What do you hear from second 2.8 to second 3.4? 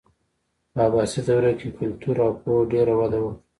وده وکړه.